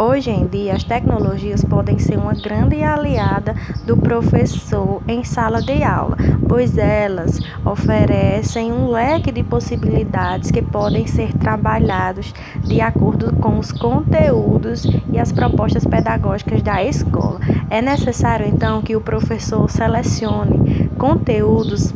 [0.00, 5.82] Hoje em dia, as tecnologias podem ser uma grande aliada do professor em sala de
[5.82, 6.16] aula,
[6.48, 12.32] pois elas oferecem um leque de possibilidades que podem ser trabalhados
[12.64, 17.38] de acordo com os conteúdos e as propostas pedagógicas da escola.
[17.68, 21.92] É necessário então que o professor selecione conteúdos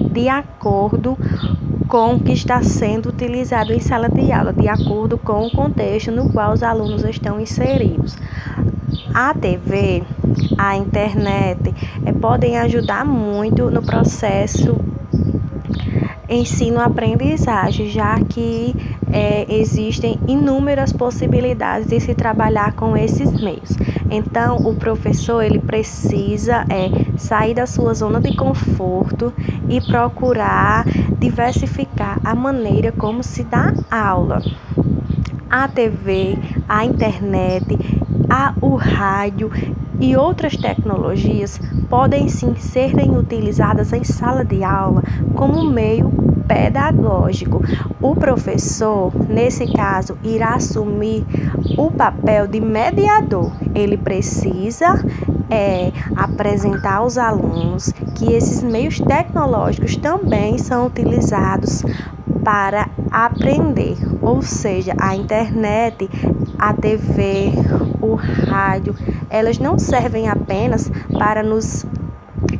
[0.00, 1.16] de acordo
[1.90, 6.12] com o que está sendo utilizado em sala de aula, de acordo com o contexto
[6.12, 8.16] no qual os alunos estão inseridos.
[9.12, 10.04] A TV,
[10.56, 11.74] a internet
[12.06, 14.76] é, podem ajudar muito no processo
[16.30, 18.74] ensino-aprendizagem, já que
[19.12, 23.70] é, existem inúmeras possibilidades de se trabalhar com esses meios.
[24.08, 29.32] Então, o professor ele precisa é, sair da sua zona de conforto
[29.68, 30.84] e procurar
[31.18, 34.40] diversificar a maneira como se dá aula.
[35.50, 37.76] A TV, a internet,
[38.28, 39.50] a, o rádio
[40.00, 45.02] e outras tecnologias podem sim serem utilizadas em sala de aula
[45.34, 46.10] como meio
[46.48, 47.62] pedagógico.
[48.00, 51.24] O professor, nesse caso, irá assumir
[51.78, 53.52] o papel de mediador.
[53.74, 55.04] Ele precisa
[55.50, 61.82] é, apresentar aos alunos que esses meios tecnológicos também são utilizados
[62.44, 66.08] para aprender, ou seja, a internet,
[66.58, 67.52] a TV,
[68.00, 68.94] o rádio,
[69.28, 71.84] elas não servem apenas para nos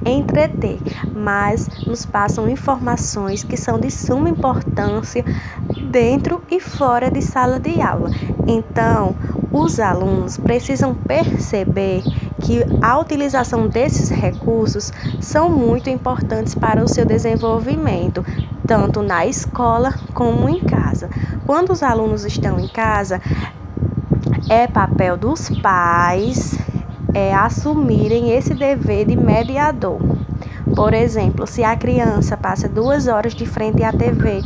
[0.04, 0.78] entreter,
[1.14, 5.24] mas nos passam informações que são de suma importância
[5.90, 8.10] dentro e fora de sala de aula.
[8.46, 9.14] Então,
[9.52, 12.02] os alunos precisam perceber
[12.40, 18.24] que a utilização desses recursos são muito importantes para o seu desenvolvimento,
[18.66, 21.08] tanto na escola como em casa.
[21.46, 23.20] Quando os alunos estão em casa,
[24.48, 26.58] é papel dos pais
[27.14, 30.00] é, assumirem esse dever de mediador.
[30.74, 34.42] Por exemplo, se a criança passa duas horas de frente à TV,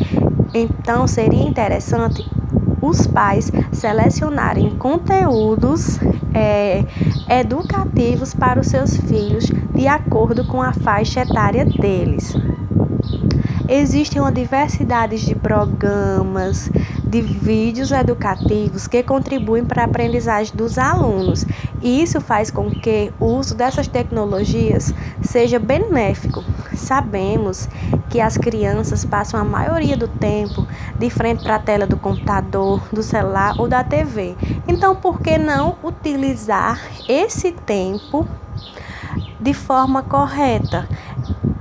[0.54, 2.28] então seria interessante
[2.86, 5.98] os pais selecionarem conteúdos
[6.32, 6.84] é,
[7.28, 12.34] educativos para os seus filhos de acordo com a faixa etária deles.
[13.66, 16.70] Existem uma diversidade de programas,
[17.02, 21.46] de vídeos educativos que contribuem para a aprendizagem dos alunos.
[21.80, 26.44] E isso faz com que o uso dessas tecnologias seja benéfico.
[26.84, 27.68] Sabemos
[28.10, 30.66] que as crianças passam a maioria do tempo
[30.98, 34.36] de frente para a tela do computador, do celular ou da TV.
[34.68, 38.26] Então, por que não utilizar esse tempo
[39.40, 40.88] de forma correta?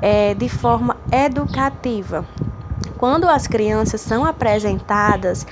[0.04, 2.26] é, de forma educativa.
[2.98, 5.48] Quando as crianças são apresentadas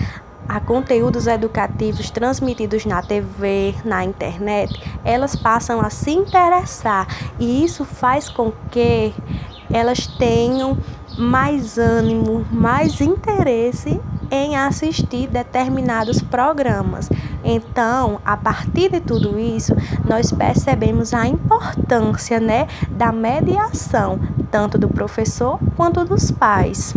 [0.47, 7.07] a conteúdos educativos transmitidos na TV, na internet, elas passam a se interessar
[7.39, 9.13] e isso faz com que
[9.73, 10.77] elas tenham
[11.17, 13.99] mais ânimo, mais interesse
[14.29, 17.09] em assistir determinados programas.
[17.43, 24.87] Então, a partir de tudo isso, nós percebemos a importância, né, da mediação, tanto do
[24.87, 26.95] professor quanto dos pais.